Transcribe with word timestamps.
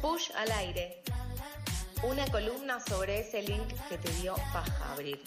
Push 0.00 0.30
al 0.36 0.50
aire. 0.52 1.02
Una 2.04 2.24
columna 2.30 2.78
sobre 2.80 3.20
ese 3.20 3.42
link 3.42 3.66
que 3.88 3.98
te 3.98 4.12
dio 4.20 4.34
paja 4.52 4.92
abrir. 4.92 5.20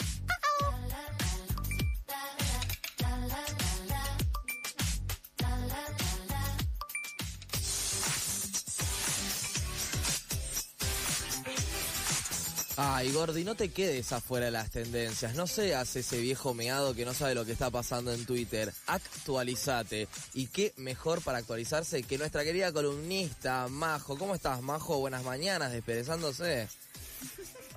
Ay, 12.78 13.10
Gordi, 13.14 13.46
no 13.46 13.56
te 13.56 13.70
quedes 13.70 14.12
afuera 14.12 14.48
de 14.48 14.52
las 14.52 14.70
tendencias. 14.70 15.34
No 15.36 15.48
seas 15.48 15.96
ese 15.96 16.20
viejo 16.20 16.54
meado 16.54 16.94
que 16.94 17.06
no 17.06 17.14
sabe 17.14 17.34
lo 17.34 17.46
que 17.46 17.54
está 17.54 17.70
pasando 17.70 18.12
en 18.12 18.26
Twitter. 18.26 18.74
Actualizate. 18.88 20.10
Y 20.34 20.48
qué 20.48 20.74
mejor 20.76 21.22
para 21.22 21.38
actualizarse 21.38 22.04
que 22.04 22.18
nuestra 22.18 22.44
querida 22.44 22.74
columnista, 22.74 23.70
Majo. 23.70 24.18
¿Cómo 24.18 24.36
estás, 24.36 24.62
Majo? 24.62 25.00
Buenas 25.00 25.24
mañanas, 25.24 25.72
desperezándose. 25.72 26.68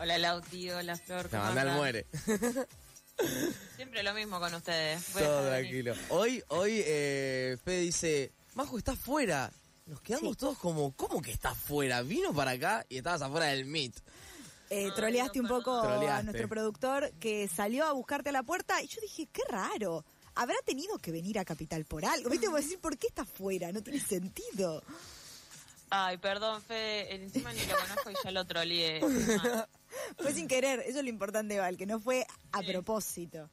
Hola 0.00 0.18
Lauti, 0.18 0.70
hola 0.70 0.96
Flor. 0.96 1.24
No, 1.24 1.30
¿cómo 1.30 1.44
andan? 1.44 1.76
muere. 1.76 2.06
Siempre 3.76 4.02
lo 4.02 4.14
mismo 4.14 4.40
con 4.40 4.52
ustedes. 4.52 5.12
Voy 5.12 5.22
Todo 5.22 5.48
tranquilo. 5.48 5.94
Hoy, 6.08 6.42
hoy, 6.48 6.82
eh, 6.84 7.56
Fede 7.64 7.80
dice, 7.80 8.32
Majo, 8.54 8.76
estás 8.78 8.98
fuera. 8.98 9.50
Nos 9.86 10.00
quedamos 10.00 10.36
todos 10.36 10.58
como, 10.58 10.92
¿cómo 10.96 11.22
que 11.22 11.30
estás 11.30 11.56
fuera? 11.56 12.02
Vino 12.02 12.34
para 12.34 12.52
acá 12.52 12.84
y 12.88 12.98
estabas 12.98 13.22
afuera 13.22 13.46
del 13.46 13.64
Meet. 13.64 13.94
Eh, 14.70 14.90
troleaste 14.94 15.40
un 15.40 15.48
poco 15.48 15.80
a 15.80 16.22
nuestro 16.22 16.48
productor 16.48 17.12
que 17.18 17.48
salió 17.48 17.86
a 17.86 17.92
buscarte 17.92 18.30
a 18.30 18.32
la 18.32 18.42
puerta 18.42 18.82
y 18.82 18.86
yo 18.86 19.00
dije, 19.00 19.28
qué 19.32 19.42
raro. 19.48 20.04
Habrá 20.34 20.56
tenido 20.64 20.98
que 20.98 21.10
venir 21.10 21.38
a 21.38 21.44
Capital 21.44 21.84
por 21.84 22.04
algo. 22.04 22.30
¿Viste? 22.30 22.48
Vos 22.48 22.60
decir, 22.60 22.78
¿por 22.78 22.96
qué 22.96 23.08
está 23.08 23.24
fuera? 23.24 23.72
No 23.72 23.82
tiene 23.82 24.00
sentido. 24.00 24.82
Ay, 25.90 26.18
perdón, 26.18 26.62
Fede. 26.62 27.14
Encima 27.14 27.52
ni 27.52 27.60
lo 27.64 27.76
conozco 27.76 28.10
y 28.10 28.14
ya 28.22 28.30
lo 28.30 28.46
troleé. 28.46 29.00
Ah, 29.42 29.66
Fue 30.18 30.32
sin 30.32 30.46
querer, 30.46 30.80
eso 30.80 30.98
es 30.98 31.04
lo 31.04 31.10
importante, 31.10 31.58
Val, 31.58 31.76
que 31.76 31.86
no 31.86 31.98
fue 31.98 32.26
a 32.52 32.62
propósito. 32.62 33.48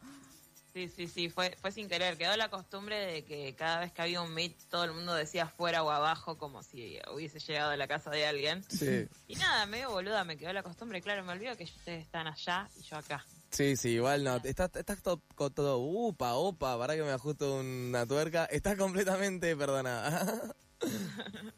Sí, 0.76 0.90
sí, 0.90 1.08
sí, 1.08 1.30
fue, 1.30 1.56
fue 1.62 1.72
sin 1.72 1.88
querer. 1.88 2.18
Quedó 2.18 2.36
la 2.36 2.50
costumbre 2.50 2.98
de 2.98 3.24
que 3.24 3.56
cada 3.56 3.80
vez 3.80 3.94
que 3.94 4.02
había 4.02 4.22
un 4.22 4.34
meet 4.34 4.54
todo 4.70 4.84
el 4.84 4.92
mundo 4.92 5.14
decía 5.14 5.48
fuera 5.48 5.82
o 5.84 5.90
abajo 5.90 6.38
como 6.38 6.64
si 6.64 7.00
hubiese 7.14 7.40
llegado 7.40 7.72
a 7.72 7.78
la 7.78 7.88
casa 7.88 8.10
de 8.10 8.26
alguien. 8.26 8.62
Sí. 8.68 9.08
Y 9.30 9.36
nada, 9.38 9.66
medio 9.68 9.90
boluda, 9.92 10.26
me 10.26 10.36
quedó 10.36 10.52
la 10.52 10.64
costumbre. 10.64 11.02
Claro, 11.02 11.24
me 11.24 11.32
olvido 11.32 11.56
que 11.56 11.64
ustedes 11.64 12.04
están 12.04 12.28
allá 12.28 12.70
y 12.78 12.84
yo 12.84 12.98
acá. 12.98 13.26
Sí, 13.52 13.78
sí, 13.78 13.92
igual 13.92 14.26
no. 14.26 14.36
Estás, 14.44 14.76
estás 14.76 15.02
todo, 15.02 15.22
todo, 15.50 15.78
upa, 15.78 16.34
opa, 16.34 16.78
para 16.78 16.98
que 16.98 17.04
me 17.04 17.12
ajusto 17.12 17.60
una 17.60 18.06
tuerca. 18.06 18.44
Estás 18.44 18.78
completamente 18.78 19.56
perdonada. 19.56 20.54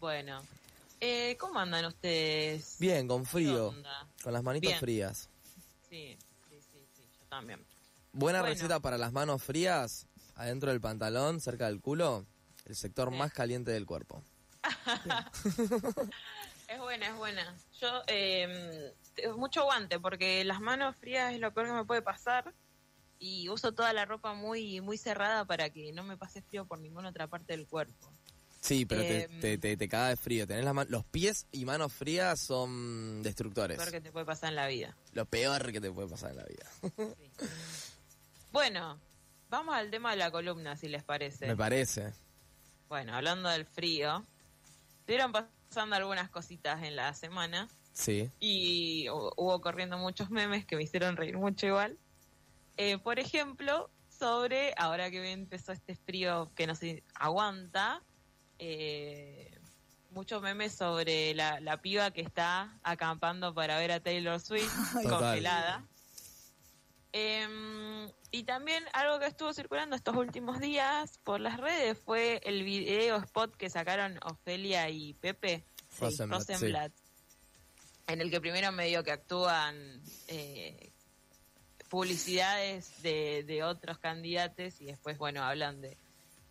Bueno, 0.00 0.42
eh, 1.00 1.36
¿cómo 1.38 1.60
andan 1.60 1.84
ustedes? 1.84 2.74
Bien, 2.80 3.06
con 3.06 3.22
¿Qué 3.22 3.28
frío. 3.28 3.72
Con 4.24 4.32
las 4.32 4.42
manitos 4.42 4.70
Bien. 4.70 4.80
frías. 4.80 5.28
Sí, 5.88 6.18
sí, 6.50 6.56
sí, 6.72 6.78
sí, 6.96 7.02
yo 7.20 7.24
también. 7.28 7.64
Buena 8.12 8.40
Bueno. 8.40 8.54
receta 8.54 8.80
para 8.80 8.98
las 8.98 9.12
manos 9.12 9.42
frías, 9.42 10.06
adentro 10.34 10.70
del 10.70 10.80
pantalón, 10.80 11.40
cerca 11.40 11.66
del 11.66 11.80
culo, 11.80 12.26
el 12.66 12.76
sector 12.76 13.10
Sí. 13.10 13.16
más 13.16 13.32
caliente 13.32 13.70
del 13.70 13.86
cuerpo. 13.86 14.22
Es 16.68 16.78
buena, 16.78 17.08
es 17.08 17.16
buena. 17.16 17.54
Yo, 17.82 17.88
eh, 18.06 18.94
mucho 19.36 19.64
guante, 19.64 20.00
porque 20.00 20.42
las 20.42 20.60
manos 20.62 20.96
frías 20.96 21.34
es 21.34 21.38
lo 21.40 21.52
peor 21.52 21.66
que 21.66 21.72
me 21.74 21.84
puede 21.84 22.00
pasar. 22.00 22.54
Y 23.18 23.48
uso 23.50 23.72
toda 23.72 23.92
la 23.92 24.06
ropa 24.06 24.32
muy, 24.32 24.80
muy 24.80 24.96
cerrada 24.96 25.44
para 25.44 25.68
que 25.68 25.92
no 25.92 26.02
me 26.02 26.16
pase 26.16 26.40
frío 26.40 26.64
por 26.64 26.80
ninguna 26.80 27.10
otra 27.10 27.26
parte 27.26 27.54
del 27.54 27.66
cuerpo. 27.66 28.10
Sí, 28.62 28.86
pero 28.86 29.02
te, 29.02 29.24
Em. 29.24 29.40
te, 29.40 29.58
te, 29.58 29.76
te 29.76 29.88
caga 29.88 30.08
de 30.08 30.16
frío. 30.16 30.46
Tenés 30.46 30.64
las 30.64 30.88
los 30.88 31.04
pies 31.04 31.46
y 31.52 31.66
manos 31.66 31.92
frías 31.92 32.40
son 32.40 33.18
Lo 33.18 33.22
destructores. 33.24 33.76
peor 33.76 33.90
que 33.90 34.00
te 34.00 34.10
puede 34.10 34.24
pasar 34.24 34.48
en 34.48 34.56
la 34.56 34.66
vida. 34.66 34.96
Lo 35.12 35.26
peor 35.26 35.72
que 35.72 35.80
te 35.80 35.90
puede 35.92 36.08
pasar 36.08 36.30
en 36.30 36.36
la 36.38 36.44
vida. 36.44 36.66
Sí. 36.80 37.30
bueno, 38.52 38.98
vamos 39.48 39.74
al 39.74 39.90
tema 39.90 40.10
de 40.12 40.16
la 40.18 40.30
columna, 40.30 40.76
si 40.76 40.88
les 40.88 41.02
parece. 41.02 41.46
Me 41.46 41.56
parece. 41.56 42.12
Bueno, 42.88 43.14
hablando 43.14 43.48
del 43.48 43.64
frío, 43.66 44.24
estuvieron 45.00 45.32
pasando 45.32 45.96
algunas 45.96 46.28
cositas 46.30 46.82
en 46.82 46.96
la 46.96 47.12
semana. 47.14 47.68
Sí. 47.94 48.30
y 48.40 49.04
hu- 49.08 49.34
hubo 49.36 49.60
corriendo 49.60 49.98
muchos 49.98 50.30
memes 50.30 50.64
que 50.64 50.76
me 50.76 50.82
hicieron 50.84 51.14
reír 51.14 51.36
mucho 51.36 51.66
igual. 51.66 51.98
Eh, 52.78 52.96
por 52.96 53.18
ejemplo, 53.18 53.90
sobre, 54.08 54.72
ahora 54.78 55.10
que 55.10 55.30
empezó 55.30 55.72
este 55.72 55.94
frío 55.94 56.50
que 56.54 56.66
no 56.66 56.74
se 56.74 57.02
aguanta, 57.14 58.00
eh, 58.58 59.58
muchos 60.10 60.40
memes 60.40 60.72
sobre 60.74 61.34
la, 61.34 61.60
la 61.60 61.82
piba 61.82 62.10
que 62.12 62.22
está 62.22 62.78
acampando 62.82 63.52
para 63.52 63.76
ver 63.78 63.92
a 63.92 64.00
Taylor 64.00 64.40
Swift 64.40 64.72
congelada. 65.10 65.84
Em, 67.12 68.08
y 68.32 68.44
también 68.44 68.82
algo 68.94 69.18
que 69.18 69.26
estuvo 69.26 69.52
circulando 69.52 69.94
estos 69.94 70.16
últimos 70.16 70.58
días 70.58 71.18
por 71.22 71.38
las 71.38 71.60
redes 71.60 71.98
fue 71.98 72.40
el 72.44 72.64
video 72.64 73.18
spot 73.18 73.54
que 73.54 73.68
sacaron 73.68 74.18
Ofelia 74.24 74.88
y 74.88 75.12
Pepe. 75.12 75.64
Rosenblatt, 76.00 76.48
sí. 76.58 76.72
En 78.06 78.22
el 78.22 78.30
que 78.30 78.40
primero 78.40 78.72
medio 78.72 79.04
que 79.04 79.12
actúan 79.12 80.00
eh, 80.28 80.90
publicidades 81.90 83.02
de, 83.02 83.44
de 83.46 83.62
otros 83.62 83.98
candidatos 83.98 84.80
y 84.80 84.86
después, 84.86 85.18
bueno, 85.18 85.44
hablan 85.44 85.82
de 85.82 85.98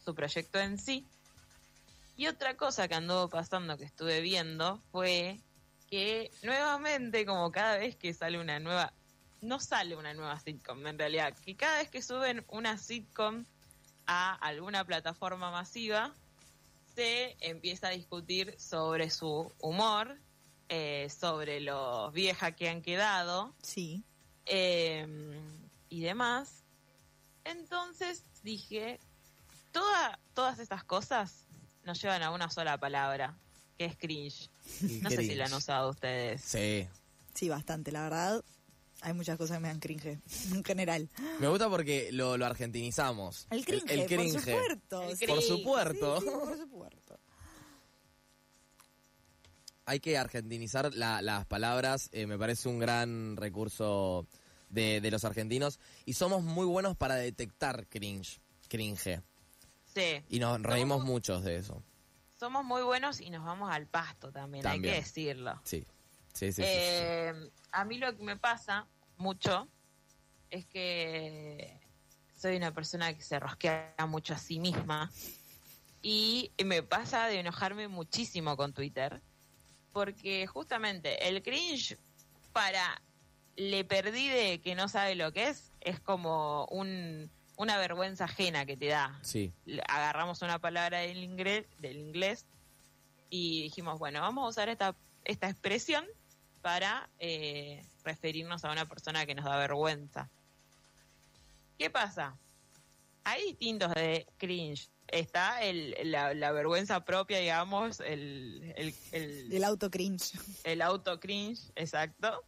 su 0.06 0.14
proyecto 0.14 0.60
en 0.60 0.78
sí. 0.78 1.08
Y 2.16 2.28
otra 2.28 2.56
cosa 2.56 2.88
que 2.88 2.94
anduvo 2.94 3.28
pasando, 3.28 3.76
que 3.76 3.86
estuve 3.86 4.22
viendo, 4.22 4.80
fue 4.92 5.40
que 5.90 6.30
nuevamente, 6.44 7.26
como 7.26 7.52
cada 7.52 7.78
vez 7.78 7.96
que 7.96 8.14
sale 8.14 8.40
una 8.40 8.60
nueva, 8.60 8.94
no 9.42 9.60
sale 9.60 9.96
una 9.96 10.14
nueva 10.14 10.40
sitcom 10.40 10.86
en 10.88 10.98
realidad, 10.98 11.36
que 11.38 11.56
cada 11.56 11.80
vez 11.80 11.90
que 11.90 12.02
suben 12.02 12.46
una 12.48 12.78
sitcom 12.78 13.44
a 14.06 14.36
alguna 14.36 14.86
plataforma 14.86 15.52
masiva, 15.52 16.14
se 16.96 17.38
empieza 17.40 17.88
a 17.88 17.92
discutir 17.92 18.56
sobre 18.60 19.10
su 19.10 19.52
humor, 19.60 20.18
eh, 20.70 21.10
sobre 21.10 21.60
los 21.62 22.12
viejas 22.14 22.56
que 22.56 22.70
han 22.70 22.82
quedado 22.82 23.54
Sí. 23.62 24.04
eh, 24.46 25.08
y 25.90 26.02
demás. 26.02 26.64
Entonces 27.44 28.24
dije, 28.44 29.00
toda, 29.72 30.20
todas 30.34 30.60
estas 30.60 30.84
cosas 30.84 31.46
nos 31.84 32.02
llevan 32.02 32.22
a 32.24 32.32
una 32.32 32.50
sola 32.50 32.78
palabra, 32.78 33.36
que 33.78 33.86
es 33.86 33.98
cringe. 33.98 34.50
No 35.02 35.10
sé 35.10 35.18
si 35.18 35.36
la 35.36 35.46
han 35.46 35.54
usado 35.54 35.90
ustedes. 35.90 36.42
Sí. 36.42 36.88
Sí, 37.34 37.50
bastante, 37.50 37.92
la 37.92 38.04
verdad. 38.04 38.44
Hay 39.02 39.14
muchas 39.14 39.38
cosas 39.38 39.58
que 39.58 39.62
me 39.62 39.68
dan 39.70 39.80
cringe, 39.80 40.20
en 40.54 40.64
general. 40.64 41.10
Me 41.40 41.48
gusta 41.48 41.70
porque 41.70 42.12
lo, 42.12 42.38
lo 42.38 42.46
argentinizamos. 42.46 43.48
El 43.50 43.66
cringe, 43.66 43.90
El, 43.92 44.06
cringe. 44.06 44.34
por 44.34 44.42
supuesto. 44.42 45.02
El 45.04 45.28
Por 45.28 45.42
supuesto. 45.42 46.20
sí, 46.22 46.26
por 46.30 46.58
supuesto. 46.58 47.20
Hay 49.86 50.00
que 50.00 50.18
argentinizar 50.18 50.94
la- 50.94 51.22
las 51.22 51.46
palabras. 51.46 52.10
eh, 52.14 52.28
me 52.28 52.38
parece 52.38 52.70
un 52.70 52.80
gran 52.80 53.36
recurso 53.38 54.28
de, 54.70 55.02
de 55.02 55.12
los 55.12 55.26
argentinos. 55.26 55.80
Y 56.06 56.14
somos 56.14 56.44
muy 56.44 56.66
buenos 56.66 56.96
para 56.96 57.16
detectar 57.16 57.88
cringe. 57.88 58.40
Cringe. 58.70 59.22
Sí, 59.94 60.24
Y 60.30 60.40
nos 60.40 60.62
reímos 60.62 61.00
Somos- 61.00 61.06
muchos 61.12 61.44
de 61.44 61.58
eso. 61.58 61.84
somos 62.40 62.64
muy 62.64 62.82
buenos 62.84 63.20
y 63.20 63.30
nos 63.30 63.44
vamos 63.44 63.70
al 63.72 63.88
pasto 63.88 64.32
también, 64.32 64.64
También. 64.64 64.94
hay 64.94 65.00
que 65.00 65.04
decirlo. 65.06 65.60
Sí. 65.66 65.86
Sí, 66.34 66.52
sí, 66.52 66.64
sí, 66.64 66.70
sí, 66.72 66.80
sí. 66.80 67.04
Eh, 67.04 67.34
A 67.72 67.86
mí 67.86 67.98
lo 67.98 68.16
que 68.16 68.24
me 68.24 68.38
pasa 68.38 68.88
mucho 69.18 69.68
es 70.50 70.66
que 70.66 71.80
soy 72.38 72.58
una 72.58 72.74
persona 72.74 73.14
que 73.14 73.22
se 73.22 73.40
rosquea 73.40 73.96
mucho 74.08 74.34
a 74.34 74.38
sí 74.38 74.60
misma 74.60 75.12
y 76.02 76.52
me 76.66 76.82
pasa 76.84 77.28
de 77.28 77.40
enojarme 77.40 77.88
muchísimo 77.88 78.58
con 78.58 78.74
Twitter 78.74 79.22
porque 79.94 80.48
justamente 80.48 81.28
el 81.28 81.44
cringe 81.44 81.98
para 82.54 83.02
le 83.56 83.84
perdí 83.86 84.28
de 84.28 84.60
que 84.62 84.74
no 84.76 84.88
sabe 84.88 85.16
lo 85.16 85.32
que 85.32 85.50
es 85.50 85.72
es 85.82 86.00
como 86.00 86.66
un, 86.72 87.30
una 87.58 87.78
vergüenza 87.78 88.26
ajena 88.26 88.66
que 88.66 88.78
te 88.78 88.88
da 88.88 89.20
Sí. 89.22 89.54
agarramos 89.88 90.42
una 90.42 90.58
palabra 90.60 91.00
del 91.00 91.24
inglés, 91.24 91.68
del 91.80 91.98
inglés 91.98 92.46
y 93.30 93.64
dijimos, 93.64 94.00
bueno, 94.00 94.22
vamos 94.22 94.46
a 94.46 94.50
usar 94.50 94.70
esta, 94.70 94.96
esta 95.24 95.48
expresión 95.50 96.06
para 96.62 97.10
eh, 97.20 97.84
referirnos 98.04 98.64
a 98.66 98.72
una 98.72 98.88
persona 98.88 99.26
que 99.26 99.36
nos 99.36 99.46
da 99.46 99.58
vergüenza. 99.58 100.30
¿Qué 101.78 101.90
pasa? 101.90 102.38
Hay 103.24 103.44
distintos 103.46 103.94
de 103.94 104.26
cringe. 104.38 104.90
Está 105.08 105.62
el, 105.64 105.96
la, 106.12 106.34
la 106.34 106.52
vergüenza 106.52 107.04
propia, 107.04 107.40
digamos, 107.40 108.00
el, 108.00 108.74
el, 108.78 108.96
el, 109.12 109.52
El 109.54 109.64
auto 109.64 109.90
cringe. 109.90 110.32
el 110.64 110.82
auto 110.82 111.20
cringe, 111.20 111.72
exacto, 111.76 112.44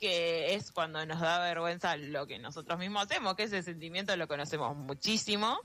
que 0.00 0.54
es 0.54 0.72
cuando 0.72 1.04
nos 1.06 1.20
da 1.20 1.38
vergüenza 1.40 1.96
lo 1.96 2.26
que 2.26 2.38
nosotros 2.38 2.78
mismos 2.78 3.04
hacemos, 3.04 3.34
que 3.36 3.44
ese 3.44 3.62
sentimiento 3.62 4.16
lo 4.16 4.26
conocemos 4.28 4.76
muchísimo, 4.76 5.58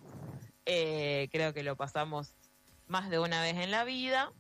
Eh, 0.66 1.28
creo 1.32 1.54
que 1.54 1.62
lo 1.62 1.76
pasamos 1.76 2.30
más 2.88 3.10
de 3.10 3.20
una 3.20 3.42
vez 3.42 3.56
en 3.58 3.70
la 3.72 3.84
vida. 3.84 4.32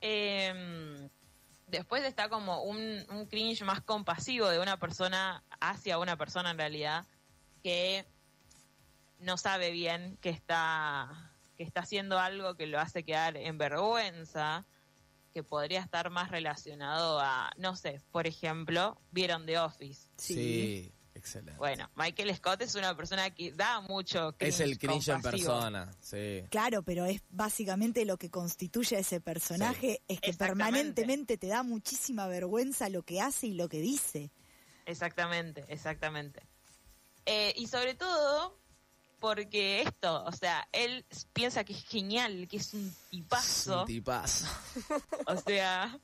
Em, 0.00 1.08
después 1.66 2.04
está 2.04 2.28
como 2.28 2.62
un, 2.62 3.04
un 3.10 3.26
cringe 3.26 3.62
más 3.62 3.80
compasivo 3.82 4.48
de 4.48 4.58
una 4.58 4.78
persona 4.78 5.42
hacia 5.60 5.98
una 5.98 6.16
persona 6.16 6.50
en 6.50 6.58
realidad 6.58 7.06
que 7.62 8.06
no 9.18 9.36
sabe 9.36 9.70
bien 9.70 10.18
que 10.20 10.30
está 10.30 11.30
que 11.56 11.62
está 11.62 11.80
haciendo 11.80 12.18
algo 12.18 12.56
que 12.56 12.66
lo 12.66 12.80
hace 12.80 13.04
quedar 13.04 13.36
en 13.36 13.58
vergüenza, 13.58 14.66
que 15.32 15.42
podría 15.42 15.80
estar 15.80 16.10
más 16.10 16.30
relacionado 16.30 17.20
a, 17.20 17.50
no 17.56 17.76
sé, 17.76 18.00
por 18.10 18.26
ejemplo, 18.26 19.00
vieron 19.10 19.46
The 19.46 19.58
Office. 19.58 20.08
Sí, 20.16 20.93
excelente. 21.24 21.58
Bueno, 21.58 21.88
Michael 21.96 22.34
Scott 22.36 22.60
es 22.60 22.74
una 22.74 22.94
persona 22.94 23.30
que 23.30 23.52
da 23.52 23.80
mucho 23.80 24.34
cringe 24.36 24.54
es 24.54 24.60
el 24.60 24.78
cringe 24.78 25.08
en 25.08 25.22
persona, 25.22 25.90
sí. 26.00 26.44
Claro, 26.50 26.82
pero 26.82 27.06
es 27.06 27.22
básicamente 27.30 28.04
lo 28.04 28.18
que 28.18 28.30
constituye 28.30 28.96
a 28.96 29.00
ese 29.00 29.20
personaje, 29.20 30.02
es 30.06 30.20
que 30.20 30.34
permanentemente 30.34 31.38
te 31.38 31.46
da 31.46 31.62
muchísima 31.62 32.26
vergüenza 32.26 32.90
lo 32.90 33.02
que 33.02 33.22
hace 33.22 33.46
y 33.46 33.54
lo 33.54 33.68
que 33.70 33.80
dice. 33.80 34.30
Exactamente, 34.84 35.64
exactamente. 35.68 36.42
Eh, 37.24 37.54
y 37.56 37.66
sobre 37.68 37.94
todo 37.94 38.58
porque 39.18 39.80
esto, 39.80 40.22
o 40.24 40.32
sea, 40.32 40.68
él 40.70 41.06
piensa 41.32 41.64
que 41.64 41.72
es 41.72 41.82
genial, 41.86 42.46
que 42.46 42.58
es 42.58 42.74
un 42.74 42.88
Es 42.88 43.08
tipazo, 43.08 43.80
un 43.80 43.86
tipazo. 43.86 44.46
o 45.26 45.36
sea, 45.38 45.98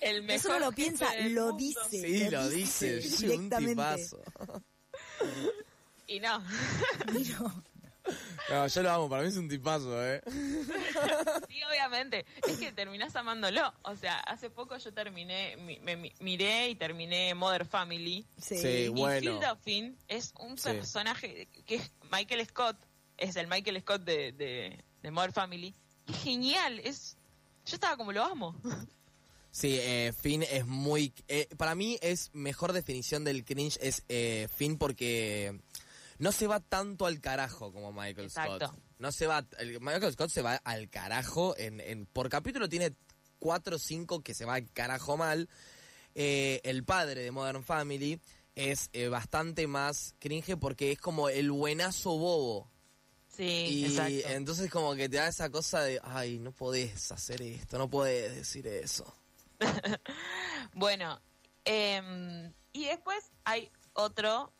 el 0.00 0.22
mejor 0.22 0.36
Eso 0.38 0.48
no 0.50 0.58
lo 0.66 0.72
piensa, 0.72 1.06
lo 1.28 1.52
dice. 1.52 1.80
Sí, 1.90 2.30
lo 2.30 2.48
dice, 2.48 2.96
un 2.96 3.18
directamente. 3.50 3.70
tipazo. 3.72 4.22
Y 6.06 6.18
no, 6.20 6.42
yo 8.68 8.82
lo 8.82 8.90
amo, 8.90 9.08
para 9.08 9.22
mí 9.22 9.28
es 9.28 9.36
un 9.36 9.48
tipazo, 9.48 10.04
¿eh? 10.04 10.20
sí, 11.48 11.60
obviamente, 11.68 12.26
es 12.48 12.58
que 12.58 12.72
terminás 12.72 13.14
amándolo. 13.14 13.72
O 13.82 13.94
sea, 13.94 14.18
hace 14.20 14.50
poco 14.50 14.76
yo 14.78 14.92
terminé, 14.92 15.56
mi- 15.58 15.78
me, 15.80 15.96
mi- 15.96 16.12
miré 16.20 16.70
y 16.70 16.74
terminé 16.74 17.32
Mother 17.34 17.64
Family. 17.64 18.26
Sí. 18.40 18.58
Sí. 18.58 18.68
Y 18.68 18.88
Bueno. 18.88 19.20
Phil 19.38 19.48
Duffin 19.48 19.96
es 20.08 20.32
un 20.40 20.58
Sí. 20.58 20.64
personaje 20.70 21.48
que 21.66 21.76
es 21.76 21.92
Michael 22.10 22.44
Scott, 22.46 22.76
es 23.16 23.36
el 23.36 23.46
Michael 23.46 23.80
Scott 23.82 24.02
de, 24.02 24.32
de, 24.32 24.82
de 25.02 25.10
Modern 25.12 25.32
Family. 25.32 25.74
Es 26.08 26.16
genial, 26.22 26.80
es 26.80 27.16
yo 27.66 27.76
estaba 27.76 27.96
como 27.96 28.10
lo 28.12 28.24
amo. 28.24 28.56
Sí, 29.52 29.76
eh, 29.80 30.12
Finn 30.18 30.42
es 30.44 30.66
muy... 30.66 31.12
eh, 31.28 31.48
para 31.56 31.74
mí 31.74 31.98
es 32.02 32.30
mejor 32.32 32.72
definición 32.72 33.24
del 33.24 33.44
cringe 33.44 33.78
es 33.82 34.04
eh, 34.08 34.48
Finn 34.54 34.78
porque 34.78 35.60
no 36.18 36.30
se 36.32 36.46
va 36.46 36.60
tanto 36.60 37.06
al 37.06 37.20
carajo 37.20 37.72
como 37.72 37.92
Michael 37.92 38.26
Exacto. 38.28 38.68
Scott. 38.68 38.78
No 38.98 39.10
se 39.12 39.26
va... 39.26 39.46
el- 39.58 39.80
Michael 39.80 40.12
Scott 40.12 40.30
se 40.30 40.42
va 40.42 40.56
al 40.56 40.88
carajo. 40.88 41.56
En, 41.58 41.80
en- 41.80 42.06
por 42.06 42.28
capítulo 42.28 42.68
tiene 42.68 42.94
cuatro 43.38 43.76
o 43.76 43.78
cinco 43.78 44.22
que 44.22 44.34
se 44.34 44.44
va 44.44 44.54
al 44.54 44.70
carajo 44.72 45.16
mal. 45.16 45.48
Eh, 46.14 46.60
el 46.64 46.84
padre 46.84 47.22
de 47.22 47.30
Modern 47.30 47.64
Family 47.64 48.20
es 48.54 48.88
eh, 48.92 49.08
bastante 49.08 49.66
más 49.66 50.14
cringe 50.18 50.56
porque 50.58 50.92
es 50.92 50.98
como 51.00 51.28
el 51.28 51.50
buenazo 51.50 52.18
bobo. 52.18 52.70
Sí, 53.36 53.44
Y 53.44 53.84
exacto. 53.86 54.28
entonces 54.28 54.70
como 54.70 54.94
que 54.94 55.08
te 55.08 55.16
da 55.16 55.28
esa 55.28 55.50
cosa 55.50 55.82
de, 55.82 55.98
ay, 56.02 56.38
no 56.38 56.52
podés 56.52 57.10
hacer 57.10 57.40
esto, 57.42 57.78
no 57.78 57.88
podés 57.88 58.34
decir 58.34 58.66
eso. 58.66 59.12
Bueno, 60.74 61.20
em, 61.64 62.52
y 62.72 62.86
después 62.86 63.32
hay 63.44 63.70
otro 63.94 64.52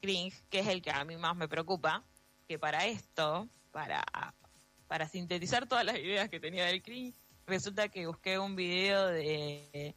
cringe 0.00 0.42
que 0.50 0.60
es 0.60 0.66
el 0.68 0.82
que 0.82 0.90
a 0.90 1.04
mí 1.04 1.16
más 1.16 1.36
me 1.36 1.48
preocupa, 1.48 2.04
que 2.48 2.58
para 2.58 2.86
esto, 2.86 3.48
para, 3.72 4.04
para 4.88 5.08
sintetizar 5.08 5.66
todas 5.68 5.84
las 5.84 5.96
ideas 5.98 6.28
que 6.28 6.40
tenía 6.40 6.64
del 6.66 6.82
cringe, 6.82 7.14
resulta 7.46 7.88
que 7.88 8.06
busqué 8.06 8.38
un 8.38 8.56
video 8.56 9.06
de 9.08 9.94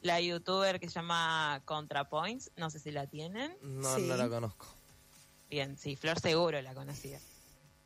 la 0.00 0.20
youtuber 0.20 0.78
que 0.80 0.88
se 0.88 0.94
llama 0.94 1.60
ContraPoints, 1.64 2.52
no 2.56 2.70
sé 2.70 2.78
si 2.78 2.90
la 2.90 3.06
tienen. 3.06 3.56
No, 3.62 3.96
Sí. 3.96 4.02
no 4.02 4.16
la 4.16 4.28
conozco. 4.28 4.66
Bien, 5.50 5.76
sí, 5.76 5.96
Flor 5.96 6.20
seguro 6.20 6.60
la 6.62 6.74
conocía. 6.74 7.18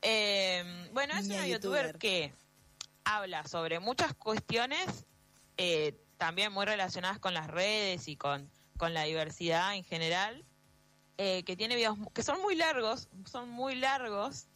Eh, 0.02 0.88
bueno, 0.92 1.14
es 1.14 1.26
una 1.26 1.46
youtuber, 1.46 1.86
youtuber. 1.86 1.98
que 1.98 2.32
habla 3.04 3.46
sobre 3.46 3.78
muchas 3.80 4.14
cuestiones 4.14 5.06
eh, 5.56 5.94
también 6.18 6.52
muy 6.52 6.64
relacionadas 6.66 7.18
con 7.18 7.34
las 7.34 7.46
redes 7.48 8.08
y 8.08 8.16
con, 8.16 8.50
con 8.78 8.94
la 8.94 9.02
diversidad 9.04 9.74
en 9.74 9.84
general, 9.84 10.44
eh, 11.18 11.42
que 11.44 11.56
tiene 11.56 11.76
videos 11.76 11.98
que 12.14 12.22
son 12.22 12.40
muy 12.40 12.54
largos, 12.56 13.08
son 13.30 13.48
muy 13.50 13.74
largos. 13.74 14.46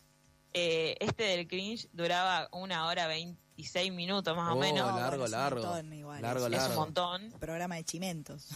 Eh, 0.55 0.97
este 1.01 1.25
del 1.25 1.47
cringe 1.49 1.89
duraba 1.93 2.49
una 2.53 2.87
hora 2.87 3.07
26 3.07 3.93
minutos 3.93 4.35
más 4.37 4.53
o 4.53 4.57
Oh, 4.57 4.61
menos. 4.61 4.87
largo, 4.87 5.19
bueno, 5.19 5.25
es 5.25 5.25
un 5.25 5.31
largo. 5.33 5.63
montón 5.63 5.93
igual, 5.93 6.23
largo, 6.23 6.47
es- 6.47 6.53
es 6.53 6.59
un 6.59 6.63
largo. 6.69 6.81
montón, 6.81 7.33
Programa 7.39 7.75
de 7.77 7.85
chimentos. 7.85 8.49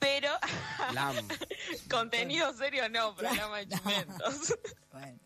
pero 0.00 0.30
Lam. 0.92 1.16
contenido 1.90 2.52
serio 2.54 2.88
no, 2.88 3.14
programa 3.14 3.58
de 3.58 3.68
chimentos. 3.68 4.54
Bueno, 4.92 5.18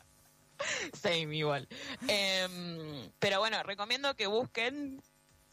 Same 1.00 1.34
igual. 1.36 1.66
Em, 2.06 3.10
pero 3.18 3.38
bueno, 3.38 3.62
recomiendo 3.62 4.14
que 4.14 4.26
busquen, 4.26 5.02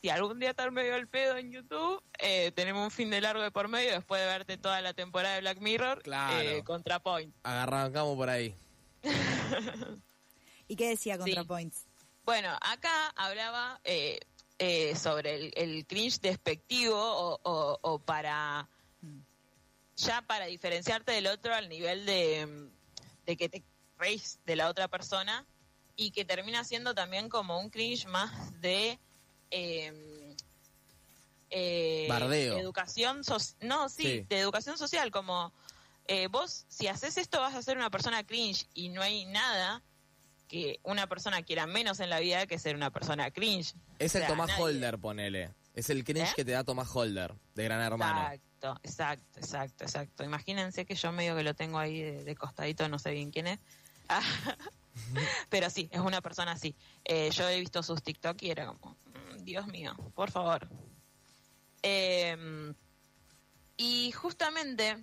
si 0.01 0.09
algún 0.09 0.39
día 0.39 0.51
están 0.51 0.73
medio 0.73 0.95
el 0.95 1.07
pedo 1.07 1.37
en 1.37 1.51
YouTube, 1.51 2.01
eh, 2.19 2.51
tenemos 2.51 2.83
un 2.83 2.91
fin 2.91 3.09
de 3.09 3.19
largo 3.21 3.41
de 3.41 3.51
por 3.51 3.67
medio 3.67 3.91
después 3.91 4.21
de 4.21 4.27
verte 4.27 4.57
toda 4.57 4.79
la 4.81 4.93
temporada 4.93 5.35
de 5.35 5.41
Black 5.41 5.59
Mirror, 5.59 6.01
Claro. 6.03 6.39
eh, 6.39 6.63
ContraPoint. 6.63 7.33
Agarrancamos 7.43 8.15
por 8.15 8.29
ahí. 8.29 8.55
¿y 10.67 10.75
qué 10.75 10.89
decía 10.89 11.17
ContraPoints? 11.17 11.85
Bueno, 12.25 12.49
acá 12.61 13.07
hablaba 13.15 13.79
eh, 13.83 14.19
eh, 14.59 14.95
sobre 14.95 15.35
el, 15.35 15.53
el 15.55 15.85
cringe 15.87 16.19
despectivo 16.19 16.95
o, 16.99 17.39
o- 17.43 17.79
o 17.81 17.99
para 17.99 18.67
ya 19.95 20.21
para 20.21 20.45
diferenciarte 20.45 21.11
del 21.13 21.27
otro 21.27 21.55
al 21.55 21.69
nivel 21.69 22.05
de, 22.05 22.69
de 23.25 23.37
que 23.37 23.49
te 23.49 23.63
reís 23.97 24.39
de 24.45 24.55
la 24.55 24.69
otra 24.69 24.87
persona 24.87 25.45
y 25.95 26.11
que 26.11 26.23
termina 26.25 26.63
siendo 26.63 26.93
también 26.93 27.29
como 27.29 27.59
un 27.59 27.69
cringe 27.71 28.05
más 28.05 28.59
de 28.61 28.99
eh, 29.51 30.35
eh, 31.49 32.05
Bardeo. 32.09 32.57
educación 32.57 33.23
so- 33.23 33.37
no 33.61 33.89
sí, 33.89 34.03
Sí. 34.03 34.25
de 34.29 34.39
educación 34.39 34.77
social 34.77 35.11
como 35.11 35.53
eh, 36.07 36.27
vos 36.27 36.65
si 36.67 36.87
haces 36.87 37.17
esto 37.17 37.39
vas 37.41 37.55
a 37.55 37.61
ser 37.61 37.77
una 37.77 37.89
persona 37.89 38.23
cringe 38.25 38.67
y 38.73 38.89
no 38.89 39.01
hay 39.01 39.25
nada 39.25 39.81
que 40.47 40.79
una 40.83 41.07
persona 41.07 41.41
quiera 41.43 41.67
menos 41.67 41.99
en 41.99 42.09
la 42.09 42.19
vida 42.19 42.47
que 42.47 42.59
ser 42.59 42.75
una 42.75 42.91
persona 42.91 43.31
cringe 43.31 43.73
Es 43.99 44.13
O 44.15 44.17
el 44.17 44.23
sea, 44.23 44.27
Tomás 44.27 44.49
nadie- 44.49 44.63
Holder, 44.63 44.97
ponele. 44.99 45.51
Es 45.73 45.89
el 45.89 46.03
cringe 46.03 46.29
¿Eh? 46.31 46.33
que 46.35 46.45
te 46.45 46.51
da 46.51 46.63
Tomás 46.63 46.89
Holder, 46.93 47.33
de 47.55 47.63
Gran 47.63 47.81
Hermano. 47.81 48.21
Exacto, 48.21 48.79
exacto, 48.83 49.39
exacto, 49.39 49.83
exacto. 49.83 50.23
Imagínense 50.23 50.85
que 50.85 50.95
yo 50.95 51.11
medio 51.11 51.35
que 51.35 51.43
lo 51.43 51.53
tengo 51.53 51.77
ahí 51.77 52.01
de, 52.01 52.23
de 52.23 52.35
costadito, 52.35 52.87
no 52.89 52.97
sé 52.99 53.11
bien 53.11 53.29
quién 53.31 53.47
es. 53.47 53.59
Pero 55.49 55.69
sí, 55.69 55.87
es 55.91 55.99
una 55.99 56.21
persona 56.21 56.53
así. 56.53 56.75
Yo 57.31 57.47
he 57.49 57.59
visto 57.59 57.83
sus 57.83 58.01
TikTok 58.01 58.41
y 58.41 58.49
era 58.51 58.65
como, 58.67 58.95
Dios 59.47 59.65
mío, 59.67 59.95
por 60.13 60.29
favor. 60.29 60.67
Eh, 61.81 62.73
y 63.77 64.11
justamente 64.11 64.97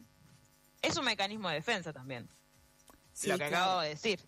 es 0.82 0.98
un 0.98 1.06
mecanismo 1.06 1.48
de 1.48 1.54
defensa 1.54 1.94
también, 1.94 2.28
Sí, 3.14 3.28
lo 3.28 3.38
que 3.38 3.48
claro. 3.48 3.64
acabo 3.64 3.80
de 3.80 3.88
decir. 3.88 4.20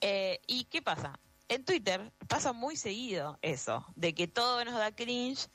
Eh, 0.00 0.40
¿Y 0.46 0.62
qué 0.66 0.80
pasa? 0.80 1.18
En 1.48 1.64
Twitter 1.64 2.12
pasa 2.28 2.52
muy 2.52 2.76
seguido 2.76 3.36
eso, 3.42 3.84
de 3.96 4.14
que 4.14 4.28
todo 4.28 4.64
nos 4.64 4.74
da 4.74 4.94
cringe 4.94 5.48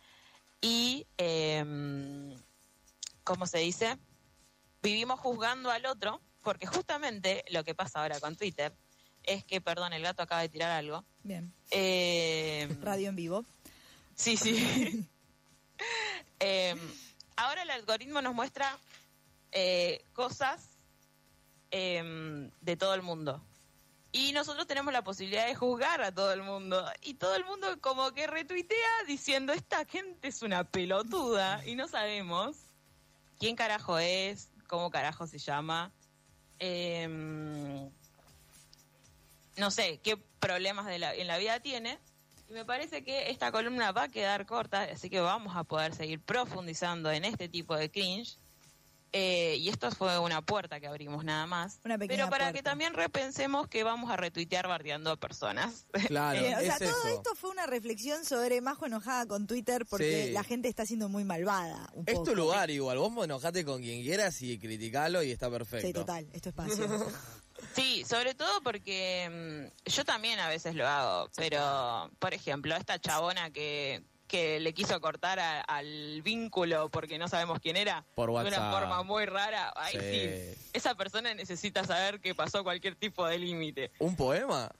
y, 0.59 1.07
eh, 1.17 2.35
¿cómo 3.23 3.47
se 3.47 3.59
dice? 3.59 3.97
Vivimos 4.83 5.17
juzgando 5.21 5.71
al 5.71 5.85
otro, 5.85 6.21
porque 6.41 6.67
justamente 6.67 7.45
lo 7.51 7.63
que 7.63 7.73
pasa 7.73 8.01
ahora 8.01 8.19
con 8.19 8.35
Twitter 8.35 8.75
es 9.27 9.43
que, 9.45 9.61
perdón, 9.61 9.93
el 9.93 10.01
gato 10.03 10.23
acaba 10.23 10.41
de 10.41 10.49
tirar 10.49 10.71
algo. 10.71 11.03
Bien, 11.23 11.51
Eh, 11.71 12.67
radio 12.81 13.09
en 13.09 13.15
vivo. 13.15 13.45
Sí, 14.15 14.37
sí. 14.37 15.05
Eh, 16.39 16.75
ahora 17.37 17.63
el 17.63 17.69
algoritmo 17.69 18.21
nos 18.21 18.33
muestra 18.33 18.77
eh, 19.51 20.03
cosas 20.13 20.69
de 21.71 22.77
todo 22.77 22.93
el 22.93 23.01
mundo. 23.01 23.41
Y 24.13 24.31
nosotros 24.31 24.65
tenemos 24.67 24.93
la 24.93 25.03
posibilidad 25.03 25.45
de 25.45 25.55
juzgar 25.55 26.01
a 26.01 26.13
todo 26.13 26.31
el 26.31 26.41
mundo. 26.41 26.85
Y 27.01 27.15
todo 27.15 27.35
el 27.35 27.43
mundo 27.43 27.67
como 27.81 28.13
que 28.13 28.27
retuitea 28.27 29.03
diciendo, 29.07 29.51
esta 29.51 29.83
gente 29.85 30.29
es 30.29 30.41
una 30.41 30.63
pelotuda. 30.63 31.65
Y 31.65 31.75
no 31.75 31.87
sabemos 31.89 32.55
quién 33.39 33.57
carajo 33.57 33.97
es, 33.99 34.49
cómo 34.67 34.89
carajo 34.89 35.27
se 35.27 35.37
llama. 35.37 35.91
eh, 36.59 37.89
no 39.57 39.71
sé 39.71 39.99
qué 40.03 40.17
problemas 40.39 40.85
de 40.85 40.99
la- 40.99 41.13
en 41.15 41.27
la 41.27 41.37
vida 41.37 41.59
tiene. 41.59 41.99
Y 42.49 42.53
me 42.53 42.63
parece 42.65 43.03
que 43.03 43.31
esta 43.31 43.51
columna 43.51 43.91
va 43.91 44.03
a 44.03 44.09
quedar 44.09 44.45
corta, 44.45 44.83
así 44.83 45.09
que 45.09 45.19
vamos 45.19 45.55
a 45.55 45.63
poder 45.63 45.95
seguir 45.95 46.19
profundizando 46.21 47.11
en 47.11 47.25
este 47.25 47.49
tipo 47.49 47.75
de 47.75 47.89
cringe. 47.89 48.37
Eh, 49.17 49.55
y 49.59 49.69
esto 49.69 49.89
fue 49.91 50.19
una 50.19 50.41
puerta 50.41 50.81
que 50.81 50.87
abrimos 50.87 51.23
nada 51.23 51.45
más. 51.47 51.79
Una 51.85 51.97
pequeña 51.97 52.25
Pero 52.25 52.29
para 52.29 52.51
que 52.51 52.61
también 52.61 52.93
repensemos 52.93 53.69
que 53.69 53.83
vamos 53.85 54.11
a 54.11 54.17
retuitear 54.17 54.67
bardeando 54.67 55.09
a 55.09 55.15
personas. 55.15 55.85
Claro, 56.09 56.37
Eh, 56.41 56.53
o 56.53 56.59
sea, 56.59 56.73
es 56.73 56.79
todo 56.79 56.89
eso. 56.89 57.07
esto 57.07 57.33
fue 57.35 57.49
una 57.51 57.65
reflexión 57.65 58.25
sobre 58.25 58.59
Majo 58.59 58.85
enojada 58.85 59.25
con 59.25 59.47
Twitter 59.47 59.85
porque 59.89 60.25
Sí. 60.27 60.31
la 60.33 60.43
gente 60.43 60.67
está 60.67 60.85
siendo 60.85 61.07
muy 61.07 61.23
malvada. 61.23 61.89
Un 61.93 62.03
Es 62.07 62.13
poco. 62.15 62.25
tu 62.31 62.35
lugar 62.35 62.69
igual, 62.71 62.97
vos 62.97 63.23
enojate 63.23 63.63
con 63.63 63.81
quien 63.81 64.03
quieras 64.03 64.41
y 64.41 64.59
criticalo 64.59 65.23
y 65.23 65.31
está 65.31 65.49
perfecto. 65.49 65.87
Sí, 65.87 65.93
total, 65.93 66.27
es 66.33 66.41
tu 66.41 66.49
espacio. 66.49 66.75
Sí, 67.75 68.03
sobre 68.05 68.33
todo 68.33 68.61
porque 68.61 69.69
mm, 69.85 69.89
yo 69.89 70.05
también 70.05 70.39
a 70.39 70.47
veces 70.47 70.75
lo 70.75 70.87
hago, 70.87 71.29
pero 71.35 72.09
por 72.19 72.33
ejemplo, 72.33 72.75
esta 72.75 72.99
chabona 72.99 73.51
que, 73.51 74.01
que 74.27 74.59
le 74.59 74.73
quiso 74.73 74.99
cortar 75.01 75.39
a- 75.39 75.61
al 75.61 76.21
vínculo 76.21 76.89
porque 76.89 77.17
no 77.17 77.27
sabemos 77.27 77.59
quién 77.59 77.75
era, 77.77 78.05
Por 78.15 78.29
de 78.31 78.47
una 78.47 78.71
forma 78.71 79.03
muy 79.03 79.25
rara, 79.25 79.73
ay 79.75 79.93
Sí. 79.93 79.99
sí. 80.55 80.69
esa 80.73 80.95
persona 80.95 81.33
necesita 81.33 81.83
saber 81.83 82.21
que 82.21 82.33
pasó 82.33 82.63
cualquier 82.63 82.95
tipo 82.95 83.25
de 83.27 83.37
límite. 83.39 83.91
¿Un 83.99 84.15
poema? 84.15 84.71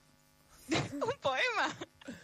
Un 0.94 1.14
poema, 1.22 1.76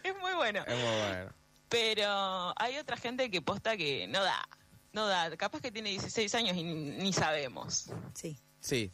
es 0.04 0.18
muy 0.20 0.34
bueno. 0.34 0.64
Es 0.66 0.76
muy 0.76 1.00
bueno. 1.02 1.32
Pero 1.70 2.54
hay 2.58 2.78
otra 2.78 2.98
gente 2.98 3.30
que 3.30 3.42
posta 3.42 3.78
que 3.78 4.08
no 4.08 4.24
da, 4.24 4.48
no 4.94 5.06
da, 5.08 5.36
capaz 5.38 5.62
que 5.62 5.72
tiene 5.72 5.90
16 5.92 6.34
años 6.36 6.58
y 6.58 6.64
ni, 6.64 6.74
ni 6.74 7.14
sabemos. 7.14 7.88
Sí. 8.14 8.38
Sí. 8.60 8.92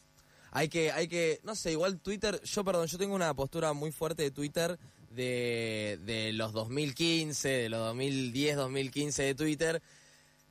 Hay 0.52 0.70
que, 0.70 0.92
hay 0.92 1.08
que, 1.08 1.40
no 1.44 1.56
sé, 1.56 1.72
igual 1.72 2.00
Twitter, 2.00 2.42
yo 2.44 2.64
perdón, 2.64 2.88
yo 2.88 2.98
tengo 2.98 3.16
una 3.16 3.34
postura 3.34 3.74
muy 3.74 3.92
fuerte 3.92 4.24
de 4.24 4.32
Twitter 4.32 4.80
de, 5.12 6.00
de 6.06 6.34
los 6.34 6.54
2015, 6.54 7.50
de 7.50 7.70
los 7.70 7.80
2010, 7.80 8.56
2015 8.56 9.24
de 9.24 9.36
Twitter. 9.36 9.82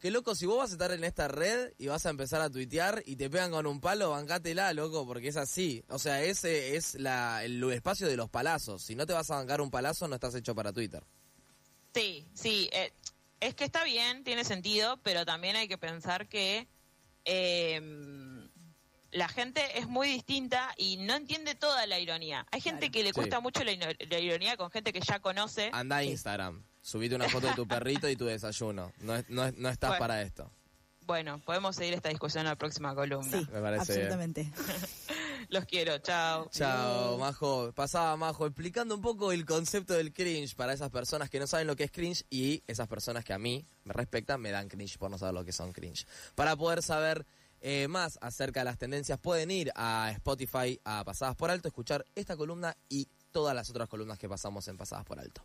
Que 0.00 0.10
loco, 0.10 0.34
si 0.34 0.44
vos 0.44 0.58
vas 0.58 0.70
a 0.70 0.74
estar 0.74 0.92
en 0.92 1.04
esta 1.04 1.26
red 1.26 1.72
y 1.78 1.86
vas 1.86 2.04
a 2.04 2.10
empezar 2.10 2.42
a 2.42 2.50
tuitear 2.50 3.02
y 3.06 3.16
te 3.16 3.30
pegan 3.30 3.50
con 3.50 3.66
un 3.66 3.80
palo, 3.80 4.10
bancátela, 4.10 4.72
loco, 4.74 5.06
porque 5.06 5.28
es 5.28 5.36
así. 5.36 5.82
O 5.88 5.98
sea, 5.98 6.22
ese 6.22 6.76
es 6.76 6.96
la, 6.96 7.44
el 7.44 7.62
espacio 7.72 8.06
de 8.06 8.16
los 8.16 8.28
palazos. 8.28 8.82
Si 8.82 8.94
no 8.94 9.06
te 9.06 9.14
vas 9.14 9.30
a 9.30 9.36
bancar 9.36 9.62
un 9.62 9.70
palazo, 9.70 10.06
no 10.06 10.16
estás 10.16 10.34
hecho 10.34 10.54
para 10.54 10.72
Twitter. 10.72 11.02
Sí, 11.94 12.26
sí, 12.34 12.68
eh, 12.72 12.92
es 13.40 13.54
que 13.54 13.64
está 13.64 13.84
bien, 13.84 14.22
tiene 14.22 14.44
sentido, 14.44 14.98
pero 15.02 15.24
también 15.24 15.56
hay 15.56 15.66
que 15.66 15.78
pensar 15.78 16.28
que 16.28 16.68
eh, 17.24 17.80
la 19.12 19.28
gente 19.28 19.78
es 19.78 19.86
muy 19.88 20.08
distinta 20.08 20.72
y 20.76 20.96
no 20.98 21.14
entiende 21.14 21.54
toda 21.54 21.86
la 21.86 21.98
ironía. 21.98 22.46
Hay 22.50 22.60
gente 22.60 22.90
Claro. 22.90 22.92
que 22.92 23.02
le 23.02 23.08
Sí. 23.10 23.14
cuesta 23.14 23.40
mucho 23.40 23.62
la, 23.64 23.72
ironía 24.20 24.56
con 24.56 24.70
gente 24.70 24.92
que 24.92 25.00
ya 25.00 25.20
conoce. 25.20 25.70
Anda 25.72 25.96
a 25.98 26.04
Instagram, 26.04 26.62
subite 26.82 27.14
una 27.14 27.28
foto 27.28 27.46
de 27.48 27.54
tu 27.54 27.66
perrito 27.68 28.08
y 28.08 28.16
tu 28.16 28.26
desayuno. 28.26 28.92
No, 29.00 29.16
es- 29.16 29.28
no, 29.28 29.44
es- 29.46 29.54
no 29.56 29.68
estás 29.68 29.90
Bueno. 29.90 30.00
para 30.00 30.22
esto. 30.22 30.50
Bueno, 31.06 31.38
podemos 31.44 31.76
seguir 31.76 31.94
esta 31.94 32.08
discusión 32.08 32.40
en 32.42 32.48
la 32.48 32.56
próxima 32.56 32.92
columna. 32.94 33.30
Sí, 33.30 33.46
Me 33.52 33.60
parece 33.60 33.92
bien. 33.94 34.06
absolutamente. 34.12 34.50
Los 35.48 35.64
quiero, 35.66 35.98
chao. 35.98 36.48
Chao, 36.50 37.16
Majo. 37.18 37.70
Pasaba 37.72 38.16
Majo 38.16 38.44
explicando 38.46 38.96
un 38.96 39.00
poco 39.02 39.30
el 39.30 39.44
concepto 39.46 39.94
del 39.94 40.12
cringe 40.12 40.56
para 40.56 40.72
esas 40.72 40.90
personas 40.90 41.30
que 41.30 41.38
no 41.38 41.46
saben 41.46 41.68
lo 41.68 41.76
que 41.76 41.84
es 41.84 41.92
cringe 41.92 42.24
y 42.28 42.64
esas 42.66 42.88
personas 42.88 43.24
que 43.24 43.32
a 43.32 43.38
mí 43.38 43.64
me 43.84 43.92
respetan 43.92 44.40
me 44.40 44.50
dan 44.50 44.68
cringe 44.68 44.98
por 44.98 45.08
no 45.08 45.16
saber 45.18 45.34
lo 45.34 45.44
que 45.44 45.52
son 45.52 45.72
cringe. 45.72 46.06
Para 46.34 46.56
poder 46.56 46.82
saber 46.82 47.24
eh, 47.68 47.88
más 47.88 48.16
acerca 48.20 48.60
de 48.60 48.64
las 48.64 48.78
tendencias 48.78 49.18
pueden 49.18 49.50
ir 49.50 49.72
a 49.74 50.12
Spotify 50.12 50.78
a 50.84 51.02
Pasadas 51.02 51.34
por 51.34 51.50
Alto, 51.50 51.66
escuchar 51.66 52.04
esta 52.14 52.36
columna 52.36 52.76
y 52.88 53.08
todas 53.32 53.56
las 53.56 53.68
otras 53.70 53.88
columnas 53.88 54.20
que 54.20 54.28
pasamos 54.28 54.68
en 54.68 54.76
Pasadas 54.76 55.04
por 55.04 55.18
Alto. 55.18 55.42